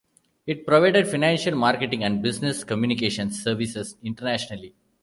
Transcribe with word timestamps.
It 0.47 0.65
provided 0.65 1.07
financial, 1.07 1.53
marketing 1.55 2.03
and 2.03 2.23
business 2.23 2.63
communications 2.63 3.43
services 3.43 3.97
internationally. 4.01 4.73